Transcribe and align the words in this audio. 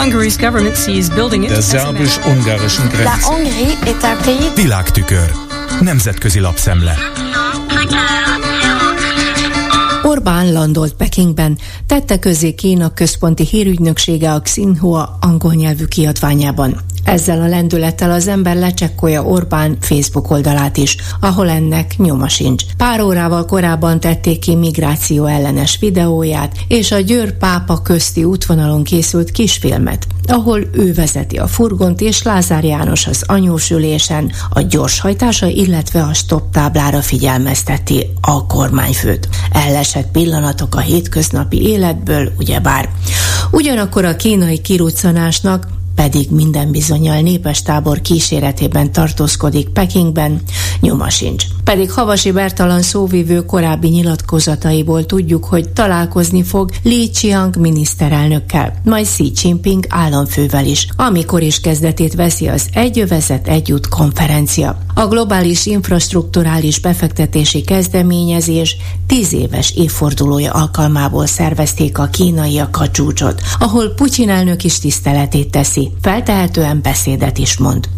Hungary's 0.00 0.38
government 0.38 0.76
sees 0.76 1.10
building 1.10 1.44
it 1.44 1.50
Der 1.50 1.62
szerbus-ungarischen 1.62 2.84
La 2.84 2.90
Grenze. 2.90 3.26
Hongrie 3.26 3.76
est 3.84 4.02
un 4.02 4.16
pays 4.24 4.54
Világtükör. 4.54 5.32
Nemzetközi 5.80 6.40
lapszemle. 6.40 6.96
Orbán 10.02 10.52
landolt 10.52 10.94
Pekingben, 10.94 11.58
tette 11.86 12.18
közé 12.18 12.54
Kína 12.54 12.94
központi 12.94 13.46
hírügynöksége 13.46 14.32
a 14.32 14.40
Xinhua 14.40 15.18
angol 15.20 15.52
nyelvű 15.52 15.84
kiadványában. 15.84 16.80
Ezzel 17.04 17.40
a 17.40 17.46
lendülettel 17.46 18.10
az 18.10 18.28
ember 18.28 18.56
lecsekkolja 18.56 19.22
Orbán 19.22 19.76
Facebook 19.80 20.30
oldalát 20.30 20.76
is, 20.76 20.96
ahol 21.20 21.48
ennek 21.48 21.94
nyoma 21.96 22.28
sincs. 22.28 22.64
Pár 22.76 23.00
órával 23.00 23.44
korábban 23.44 24.00
tették 24.00 24.38
ki 24.38 24.54
migráció 24.54 25.24
ellenes 25.24 25.78
videóját, 25.80 26.56
és 26.68 26.92
a 26.92 27.00
Győr 27.00 27.38
pápa 27.38 27.82
közti 27.82 28.24
útvonalon 28.24 28.82
készült 28.82 29.30
kisfilmet, 29.30 30.06
ahol 30.26 30.60
ő 30.72 30.92
vezeti 30.92 31.36
a 31.36 31.46
furgont, 31.46 32.00
és 32.00 32.22
Lázár 32.22 32.64
János 32.64 33.06
az 33.06 33.22
anyósülésen 33.26 34.32
a 34.50 34.60
gyorshajtása, 34.60 35.46
illetve 35.46 36.02
a 36.02 36.14
stop 36.14 36.52
táblára 36.52 37.00
figyelmezteti 37.00 38.06
a 38.20 38.46
kormányfőt. 38.46 39.28
Ellesett 39.52 40.10
pillanatok 40.10 40.74
a 40.74 40.80
hétköznapi 40.80 41.62
életből, 41.62 42.32
ugyebár. 42.38 42.88
Ugyanakkor 43.50 44.04
a 44.04 44.16
kínai 44.16 44.60
kiruccanásnak 44.60 45.66
pedig 46.00 46.30
minden 46.30 46.70
bizonyal 46.70 47.20
népes 47.20 47.62
tábor 47.62 48.00
kíséretében 48.00 48.92
tartózkodik 48.92 49.68
Pekingben, 49.68 50.42
nyoma 50.80 51.10
sincs. 51.10 51.44
Pedig 51.64 51.90
Havasi 51.90 52.32
Bertalan 52.32 52.82
szóvivő 52.82 53.44
korábbi 53.44 53.88
nyilatkozataiból 53.88 55.06
tudjuk, 55.06 55.44
hogy 55.44 55.68
találkozni 55.68 56.42
fog 56.42 56.70
Li 56.82 57.10
Qiang 57.10 57.56
miniszterelnökkel, 57.56 58.80
majd 58.84 59.06
Xi 59.06 59.32
Jinping 59.42 59.84
államfővel 59.88 60.66
is, 60.66 60.86
amikor 60.96 61.42
is 61.42 61.60
kezdetét 61.60 62.14
veszi 62.14 62.48
az 62.48 62.68
Egyövezet 62.72 63.48
Együtt 63.48 63.88
konferencia. 63.88 64.78
A 65.00 65.06
globális 65.08 65.66
infrastruktúrális 65.66 66.80
befektetési 66.80 67.60
kezdeményezés 67.60 68.76
tíz 69.06 69.32
éves 69.32 69.72
évfordulója 69.76 70.52
alkalmából 70.52 71.26
szervezték 71.26 71.98
a 71.98 72.06
kínaiak 72.06 72.80
a 72.80 72.90
csúcsot, 72.90 73.42
ahol 73.58 73.88
Putyin 73.88 74.28
elnök 74.28 74.64
is 74.64 74.78
tiszteletét 74.78 75.50
teszi, 75.50 75.90
feltehetően 76.02 76.80
beszédet 76.82 77.38
is 77.38 77.58
mond. 77.58 77.88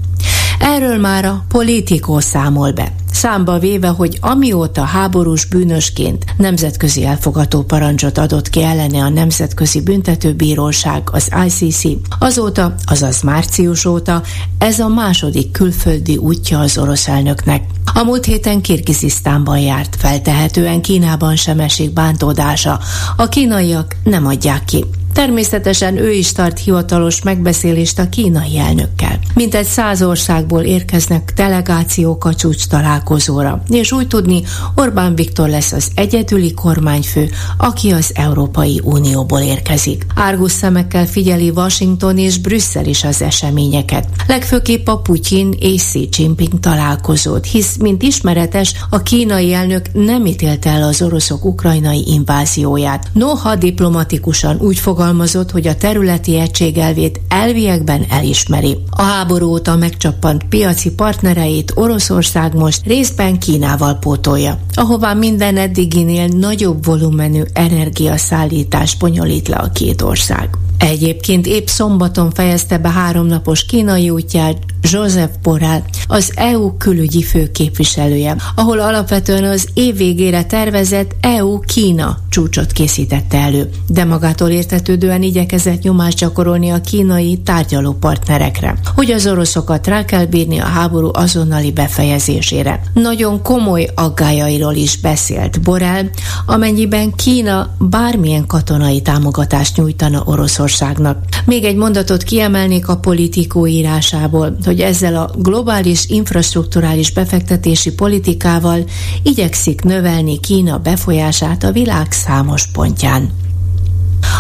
Erről 0.58 0.98
már 0.98 1.25
a 1.25 1.45
politikó 1.48 2.20
számol 2.20 2.73
be. 2.73 2.92
Számba 3.12 3.58
véve, 3.58 3.88
hogy 3.88 4.18
amióta 4.20 4.82
háborús 4.82 5.44
bűnösként 5.44 6.24
nemzetközi 6.36 7.05
elfogató 7.05 7.62
parancsot 7.62 8.18
adott 8.18 8.48
ki 8.48 8.62
ellene 8.62 9.02
a 9.02 9.08
Nemzetközi 9.08 9.82
Büntetőbíróság, 9.82 11.02
az 11.12 11.30
ICC, 11.46 11.83
azóta, 12.18 12.74
azaz 12.84 13.22
március 13.22 13.84
óta, 13.84 14.22
ez 14.58 14.78
a 14.78 14.88
második 14.88 15.50
külföldi 15.50 16.16
útja 16.16 16.58
az 16.58 16.78
orosz 16.78 17.08
elnöknek. 17.08 17.64
A 17.94 18.02
múlt 18.02 18.24
héten 18.24 18.60
Kirgizisztánban 18.60 19.58
járt, 19.58 19.96
feltehetően 19.98 20.83
Kínában 20.83 21.36
sem 21.36 21.60
esik 21.60 21.92
bántódása. 21.92 22.80
A 23.16 23.28
kínaiak 23.28 23.96
nem 24.05 24.27
adják 24.27 24.64
ki. 24.64 24.84
Természetesen 25.12 25.96
ő 25.96 26.12
is 26.12 26.32
tart 26.32 26.58
hivatalos 26.58 27.22
megbeszélést 27.22 27.98
a 27.98 28.08
kínai 28.08 28.58
elnökkel. 28.58 29.18
Mintegy 29.34 29.66
száz 29.66 30.02
országból 30.02 30.62
érkeznek 30.62 31.32
delegációk 31.36 32.24
a 32.24 32.34
csúcs 32.34 32.66
találkozóra, 32.66 33.62
és 33.68 33.92
úgy 33.92 34.06
tudni, 34.06 34.42
Orbán 34.74 35.14
Viktor 35.14 35.48
lesz 35.48 35.72
az 35.72 35.90
egyedüli 35.94 36.55
kormányfő, 36.55 37.30
aki 37.58 37.90
az 37.90 38.10
Európai 38.14 38.80
Unióból 38.84 39.40
érkezik. 39.40 40.06
Árgus 40.14 40.52
szemekkel 40.52 41.06
figyeli 41.06 41.50
Washington 41.50 42.18
és 42.18 42.38
Brüsszel 42.38 42.86
is 42.86 43.05
az 43.05 43.22
eseményeket. 43.22 44.08
Legfőképp 44.27 44.88
a 44.88 44.98
Putyin 44.98 45.55
és 45.58 45.83
Xi 45.83 46.08
Jinping 46.16 46.60
találkozót, 46.60 47.46
hisz, 47.46 47.77
mint 47.77 48.02
ismeretes, 48.02 48.74
a 48.90 49.02
kínai 49.02 49.52
elnök 49.52 49.92
nem 49.92 50.27
ítélte 50.27 50.70
el 50.70 50.83
az 50.83 51.02
oroszok 51.02 51.44
ukrajnai 51.44 52.05
invázióját. 52.06 53.08
Noha 53.12 53.56
diplomatikusan 53.56 54.58
úgy 54.61 54.79
fogalmazott, 55.02 55.51
hogy 55.51 55.67
a 55.67 55.77
területi 55.77 56.39
egységelvét 56.39 57.20
elviekben 57.29 58.05
elismeri. 58.11 58.77
A 58.90 59.02
háború 59.02 59.48
óta 59.48 59.77
megcsappant 59.77 60.45
piaci 60.48 60.90
partnereit 60.95 61.73
Oroszország 61.74 62.55
most 62.55 62.86
részben 62.86 63.39
Kínával 63.39 63.95
pótolja, 63.95 64.58
ahová 64.74 65.12
minden 65.12 65.57
eddiginél 65.57 66.27
nagyobb 66.27 66.85
volumenű 66.85 67.42
energiaszállítás 67.52 68.96
bonyolít 68.96 69.48
le 69.48 69.57
a 69.57 69.70
két 69.73 70.02
ország. 70.02 70.48
Egyébként 70.79 71.46
épp 71.46 71.67
szombaton 71.67 72.30
fejezte 72.30 72.79
be 72.79 72.89
háromnapos 72.89 73.64
kínai 73.64 74.11
útját 74.11 74.57
Joseph 74.90 75.32
Borrell, 75.42 75.80
az 76.06 76.32
EU 76.34 76.76
külügyi 76.76 77.22
főképviselője, 77.22 78.36
ahol 78.54 78.80
alapvetően 78.80 79.44
az 79.44 79.68
év 79.74 79.96
végére 79.96 80.44
tervezett 80.44 81.16
EU-Kína 81.20 82.18
csúcsot 82.28 82.72
készítette 82.72 83.38
elő, 83.38 83.70
de 83.86 84.04
magától 84.04 84.48
értetődően 84.48 85.22
igyekezett 85.22 85.82
nyomást 85.82 86.18
gyakorolni 86.18 86.70
a 86.70 86.80
kínai 86.80 87.38
tárgyaló 87.44 87.92
partnerekre, 87.92 88.78
hogy 88.94 89.10
az 89.10 89.26
oroszokat 89.26 89.86
rá 89.86 90.04
kell 90.04 90.24
bírni 90.24 90.58
a 90.58 90.64
háború 90.64 91.10
azonnali 91.12 91.72
befejezésére. 91.72 92.82
Nagyon 92.94 93.42
komoly 93.42 93.88
aggájairól 93.94 94.74
is 94.74 94.96
beszélt 94.96 95.60
Borrell, 95.60 96.04
amennyiben 96.46 97.14
Kína 97.14 97.74
bármilyen 97.78 98.46
katonai 98.46 99.00
támogatást 99.00 99.76
nyújtana 99.76 100.22
Oroszországnak. 100.24 101.18
Még 101.44 101.64
egy 101.64 101.76
mondatot 101.76 102.22
kiemelnék 102.22 102.88
a 102.88 102.96
politikó 102.96 103.66
írásából, 103.66 104.56
hogy 104.64 104.71
ezzel 104.80 105.16
a 105.16 105.30
globális 105.36 106.05
infrastruktúrális 106.08 107.12
befektetési 107.12 107.92
politikával 107.92 108.84
igyekszik 109.22 109.83
növelni 109.83 110.40
Kína 110.40 110.78
befolyását 110.78 111.64
a 111.64 111.72
világ 111.72 112.12
számos 112.12 112.66
pontján. 112.66 113.30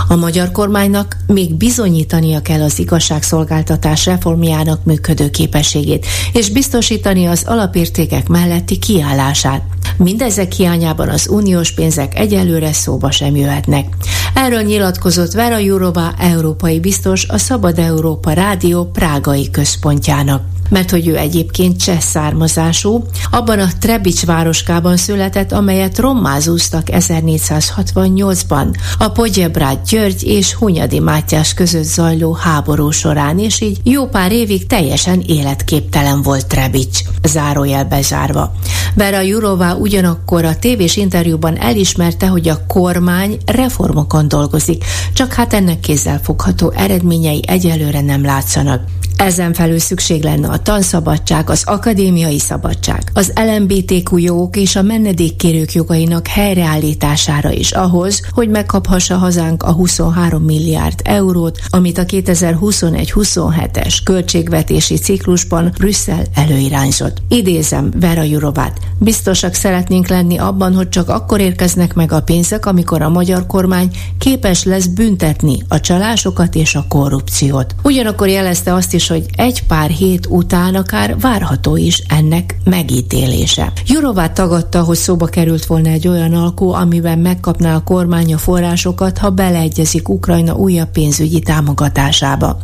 A 0.08 0.16
magyar 0.16 0.50
kormánynak 0.50 1.16
még 1.26 1.54
bizonyítania 1.54 2.42
kell 2.42 2.62
az 2.62 2.78
igazságszolgáltatás 2.78 4.06
reformjának 4.06 4.84
működő 4.84 5.30
képességét, 5.30 6.06
és 6.32 6.50
biztosítani 6.50 7.26
az 7.26 7.42
alapértékek 7.46 8.28
melletti 8.28 8.78
kiállását. 8.78 9.62
Mindezek 9.96 10.52
hiányában 10.52 11.08
az 11.08 11.28
uniós 11.28 11.72
pénzek 11.72 12.18
egyelőre 12.18 12.72
szóba 12.72 13.10
sem 13.10 13.36
jöhetnek. 13.36 13.86
Erről 14.34 14.62
nyilatkozott 14.62 15.32
Vera 15.32 15.58
Jurova, 15.58 16.14
európai 16.18 16.80
biztos 16.80 17.28
a 17.28 17.38
Szabad 17.38 17.78
Európa 17.78 18.32
Rádió 18.32 18.84
prágai 18.84 19.50
központjának 19.50 20.42
mert 20.72 20.90
hogy 20.90 21.08
ő 21.08 21.16
egyébként 21.16 21.82
cseh 21.82 22.00
származású, 22.00 23.04
abban 23.30 23.58
a 23.58 23.68
Trebics 23.80 24.24
városkában 24.24 24.96
született, 24.96 25.52
amelyet 25.52 25.98
rommázúztak 25.98 26.86
1468-ban 26.90 28.74
a 28.98 29.08
Pogyebrád 29.08 29.78
György 29.88 30.22
és 30.22 30.54
Hunyadi 30.54 30.98
Mátyás 30.98 31.54
között 31.54 31.84
zajló 31.84 32.32
háború 32.32 32.90
során, 32.90 33.38
és 33.38 33.60
így 33.60 33.80
jó 33.84 34.06
pár 34.06 34.32
évig 34.32 34.66
teljesen 34.66 35.22
életképtelen 35.26 36.22
volt 36.22 36.46
Trebics, 36.46 36.98
zárójel 37.22 37.84
bezárva. 37.84 38.52
Vera 38.94 39.20
Jurová 39.20 39.74
ugyanakkor 39.74 40.44
a 40.44 40.58
tévés 40.58 40.96
interjúban 40.96 41.58
elismerte, 41.58 42.26
hogy 42.26 42.48
a 42.48 42.66
kormány 42.66 43.38
reformokon 43.46 44.28
dolgozik, 44.28 44.84
csak 45.12 45.32
hát 45.32 45.52
ennek 45.52 45.80
kézzelfogható 45.80 46.72
eredményei 46.76 47.42
egyelőre 47.46 48.00
nem 48.00 48.24
látszanak. 48.24 48.80
Ezen 49.22 49.52
felül 49.52 49.78
szükség 49.78 50.22
lenne 50.22 50.48
a 50.48 50.58
tanszabadság, 50.58 51.50
az 51.50 51.62
akadémiai 51.66 52.38
szabadság, 52.38 53.02
az 53.14 53.32
LMBTQ 53.34 54.16
jogok 54.16 54.56
és 54.56 54.76
a 54.76 54.82
menedékkérők 54.82 55.72
jogainak 55.72 56.26
helyreállítására 56.26 57.50
is 57.50 57.72
ahhoz, 57.72 58.22
hogy 58.30 58.48
megkaphassa 58.48 59.16
hazánk 59.16 59.62
a 59.62 59.72
23 59.72 60.42
milliárd 60.42 61.00
eurót, 61.04 61.58
amit 61.68 61.98
a 61.98 62.04
2021-27-es 62.04 63.96
költségvetési 64.04 64.96
ciklusban 64.96 65.72
Brüsszel 65.78 66.24
előirányzott. 66.34 67.16
Idézem 67.28 67.92
Vera 68.00 68.22
Jurovát. 68.22 68.78
Biztosak 68.98 69.54
szeretnénk 69.54 70.08
lenni 70.08 70.38
abban, 70.38 70.74
hogy 70.74 70.88
csak 70.88 71.08
akkor 71.08 71.40
érkeznek 71.40 71.94
meg 71.94 72.12
a 72.12 72.22
pénzek, 72.22 72.66
amikor 72.66 73.02
a 73.02 73.08
magyar 73.08 73.46
kormány 73.46 73.90
képes 74.18 74.64
lesz 74.64 74.86
büntetni 74.86 75.62
a 75.68 75.80
csalásokat 75.80 76.54
és 76.54 76.74
a 76.74 76.84
korrupciót. 76.88 77.74
Ugyanakkor 77.82 78.28
jelezte 78.28 78.74
azt 78.74 78.94
is, 78.94 79.10
hogy 79.12 79.26
egy 79.36 79.66
pár 79.66 79.90
hét 79.90 80.26
után 80.26 80.74
akár 80.74 81.18
várható 81.18 81.76
is 81.76 81.98
ennek 82.08 82.56
megítélése. 82.64 83.72
Jurová 83.86 84.32
tagadta, 84.32 84.82
hogy 84.82 84.96
szóba 84.96 85.26
került 85.26 85.66
volna 85.66 85.88
egy 85.88 86.08
olyan 86.08 86.34
alkó, 86.34 86.72
amiben 86.72 87.18
megkapná 87.18 87.74
a 87.74 87.82
kormány 87.84 88.34
a 88.34 88.38
forrásokat, 88.38 89.18
ha 89.18 89.30
beleegyezik 89.30 90.08
Ukrajna 90.08 90.54
újabb 90.54 90.90
pénzügyi 90.90 91.40
támogatásába. 91.40 92.58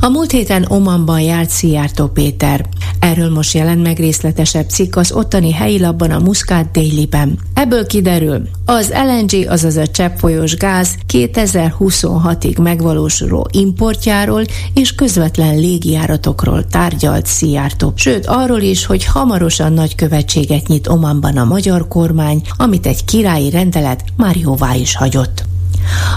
A 0.00 0.08
múlt 0.08 0.30
héten 0.30 0.64
Omanban 0.68 1.20
járt 1.20 1.50
Szijjártó 1.50 2.06
Péter. 2.06 2.66
Erről 2.98 3.30
most 3.30 3.54
jelent 3.54 3.82
meg 3.82 3.98
részletesebb 3.98 4.68
cikk 4.68 4.96
az 4.96 5.12
ottani 5.12 5.52
helyi 5.52 5.80
labban 5.80 6.10
a 6.10 6.18
Muscat 6.18 6.70
Daily-ben. 6.70 7.38
Ebből 7.54 7.86
kiderül, 7.86 8.48
az 8.64 8.92
LNG, 8.92 9.50
azaz 9.50 9.76
a 9.76 9.86
cseppfolyós 9.86 10.56
gáz 10.56 10.94
2026-ig 11.12 12.62
megvalósuló 12.62 13.48
importjáról 13.52 14.44
és 14.74 14.94
közvetlen 14.94 15.58
légijáratokról 15.58 16.66
tárgyalt 16.66 17.26
Szijjártó. 17.26 17.92
Sőt, 17.94 18.26
arról 18.26 18.60
is, 18.60 18.86
hogy 18.86 19.04
hamarosan 19.04 19.72
nagy 19.72 19.94
követséget 19.94 20.66
nyit 20.66 20.88
Omanban 20.88 21.36
a 21.36 21.44
magyar 21.44 21.88
kormány, 21.88 22.42
amit 22.56 22.86
egy 22.86 23.04
királyi 23.04 23.50
rendelet 23.50 24.04
már 24.16 24.36
jóvá 24.36 24.74
is 24.74 24.96
hagyott. 24.96 25.44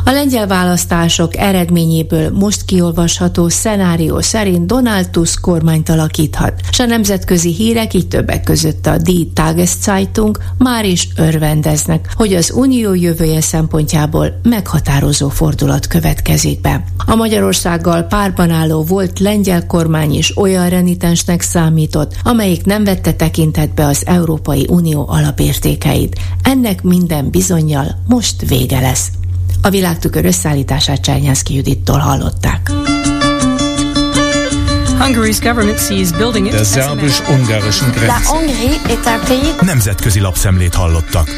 A 0.06 0.12
lengyel 0.12 0.47
választások 0.47 1.38
eredményéből 1.38 2.29
most 2.29 2.65
kiolvasható 2.65 3.50
szenárió 3.50 4.21
szerint 4.21 4.65
Donald 4.65 5.09
Tusk 5.09 5.41
kormányt 5.41 5.89
alakíthat, 5.89 6.53
és 6.71 6.79
a 6.79 6.85
nemzetközi 6.85 7.53
hírek 7.53 7.94
így 7.94 8.07
többek 8.07 8.44
között 8.44 8.88
a 8.88 8.97
Die 8.97 9.25
Tageszeitung 9.33 10.38
már 10.57 10.85
is 10.85 11.07
örvendeznek, 11.15 12.13
hogy 12.15 12.33
az 12.33 12.51
unió 12.56 12.94
jövője 12.94 13.41
szempontjából 13.41 14.39
meghatározó 14.44 15.29
fordulat 15.29 15.88
következik 15.88 16.62
be. 16.62 16.83
A 17.06 17.15
Magyarországgal 17.15 18.03
párban 18.03 18.50
álló 18.50 18.83
volt 18.83 19.19
lengyel 19.19 19.65
kormány 19.65 20.13
is 20.13 20.38
olyan 20.38 20.69
renitensnek 20.69 21.41
számított, 21.41 22.15
amelyik 22.23 22.65
nem 22.65 22.83
vette 22.83 23.13
tekintetbe 23.13 23.85
az 23.85 24.03
Európai 24.06 24.65
Unió 24.69 25.06
alapértékeit. 25.09 26.19
Ennek 26.44 26.83
minden 26.83 27.29
bizonyal 27.29 28.01
most 28.07 28.41
vége 28.47 28.79
lesz. 28.79 29.12
A 29.62 29.69
világtükör 29.69 30.25
összeállítását 30.25 31.02
Csányászki 31.02 31.56
Judittól 31.56 31.98
hallották. 31.98 32.72
Hungary's 35.00 35.40
government 35.42 35.80
sees 35.80 36.12
building 36.12 36.46
it 36.46 36.52
Der 36.52 36.66
szerbus-ungarischen 36.66 37.88
La 37.88 37.94
Grenze. 37.94 38.28
Hongrie 38.28 38.80
est 38.88 39.06
un 39.06 39.19
pays 39.28 39.56
Nemzetközi 39.62 40.19
lapszemlét 40.19 40.74
hallottak. 40.74 41.30